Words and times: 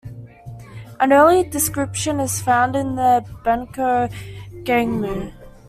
An 0.99 1.13
early 1.13 1.43
description 1.43 2.19
is 2.19 2.41
found 2.41 2.75
in 2.75 2.95
the 2.95 3.23
Bencao 3.45 4.11
Gangmu. 4.65 5.31